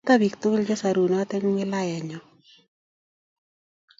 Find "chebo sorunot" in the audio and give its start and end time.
0.41-1.29